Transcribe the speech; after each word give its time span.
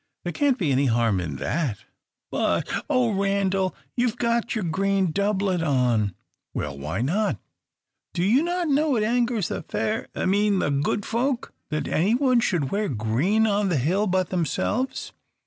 There 0.23 0.33
can't 0.33 0.57
be 0.57 0.71
any 0.71 0.87
harm 0.87 1.19
in 1.19 1.35
that!" 1.35 1.85
"But, 2.31 2.67
oh 2.89 3.11
Randal, 3.13 3.75
you've 3.95 4.17
got 4.17 4.55
your 4.55 4.63
green 4.63 5.11
doublet 5.11 5.61
on!" 5.61 6.15
"Well! 6.55 6.75
why 6.75 7.03
not?" 7.03 7.37
"Do 8.15 8.23
you 8.23 8.41
not 8.41 8.67
know 8.67 8.95
it 8.95 9.03
angers 9.03 9.49
the 9.49 9.61
fair 9.61 10.07
I 10.15 10.25
mean 10.25 10.57
the 10.57 10.71
good 10.71 11.05
folk, 11.05 11.53
that 11.69 11.87
anyone 11.87 12.39
should 12.39 12.71
wear 12.71 12.89
green 12.89 13.45
on 13.45 13.69
the 13.69 13.77
hill 13.77 14.07
but 14.07 14.31
themselves?" 14.31 15.13